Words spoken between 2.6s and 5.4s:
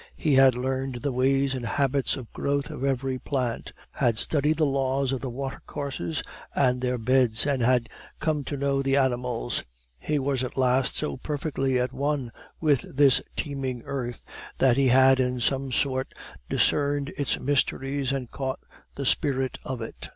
of every plant, had studied the laws of the